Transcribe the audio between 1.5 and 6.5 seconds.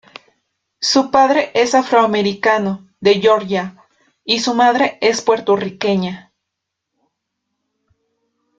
es afroamericano, de Georgia, y su madre es puertorriqueña.